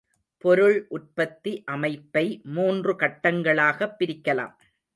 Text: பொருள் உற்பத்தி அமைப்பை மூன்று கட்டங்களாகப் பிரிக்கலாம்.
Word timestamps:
பொருள் 0.37 0.85
உற்பத்தி 0.89 1.63
அமைப்பை 1.65 2.41
மூன்று 2.43 2.93
கட்டங்களாகப் 2.93 3.95
பிரிக்கலாம். 3.99 4.55